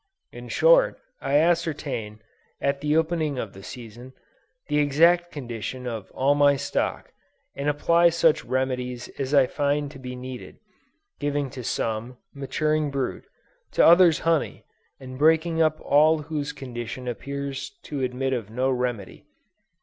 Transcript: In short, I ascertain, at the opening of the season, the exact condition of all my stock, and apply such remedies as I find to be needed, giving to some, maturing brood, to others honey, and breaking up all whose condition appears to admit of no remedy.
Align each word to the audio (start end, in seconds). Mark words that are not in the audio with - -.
In 0.31 0.47
short, 0.47 0.97
I 1.21 1.35
ascertain, 1.37 2.23
at 2.59 2.81
the 2.81 2.97
opening 2.97 3.37
of 3.37 3.53
the 3.53 3.61
season, 3.61 4.13
the 4.67 4.79
exact 4.79 5.31
condition 5.31 5.85
of 5.85 6.09
all 6.09 6.33
my 6.33 6.55
stock, 6.55 7.13
and 7.55 7.69
apply 7.69 8.09
such 8.09 8.43
remedies 8.43 9.09
as 9.19 9.35
I 9.35 9.45
find 9.45 9.91
to 9.91 9.99
be 9.99 10.15
needed, 10.15 10.57
giving 11.19 11.51
to 11.51 11.63
some, 11.63 12.17
maturing 12.33 12.89
brood, 12.89 13.27
to 13.73 13.85
others 13.85 14.17
honey, 14.21 14.63
and 14.99 15.19
breaking 15.19 15.61
up 15.61 15.79
all 15.81 16.17
whose 16.23 16.51
condition 16.51 17.07
appears 17.07 17.69
to 17.83 18.01
admit 18.01 18.33
of 18.33 18.49
no 18.49 18.71
remedy. 18.71 19.27